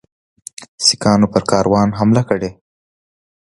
[0.85, 2.49] سیکهانو پر کاروان حمله کړې.